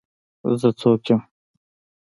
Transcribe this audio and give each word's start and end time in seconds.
زه 0.61 0.69
څوک 0.79 1.01
یم. 1.09 1.19